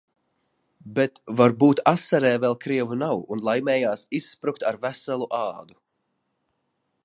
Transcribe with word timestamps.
"Bet, 0.99 1.19
varbūt 1.41 1.81
Asarē 1.91 2.31
vēl 2.45 2.57
krievu 2.65 2.99
nav 3.03 3.21
un 3.37 3.45
laimējās 3.49 4.09
izsprukt 4.21 4.67
"ar 4.71 4.83
veselu 4.87 5.29
ādu"." 5.45 5.81